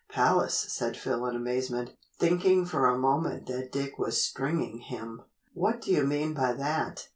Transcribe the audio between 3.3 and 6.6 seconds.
that Dick was "stringing" him. "What do you mean by